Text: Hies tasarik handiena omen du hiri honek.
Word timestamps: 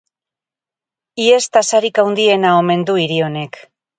Hies 1.25 1.41
tasarik 1.57 2.01
handiena 2.05 2.57
omen 2.63 2.87
du 2.91 2.99
hiri 3.05 3.23
honek. 3.29 3.63